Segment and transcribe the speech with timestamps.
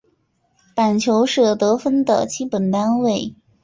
[0.73, 3.35] 板球是得分的基本单位。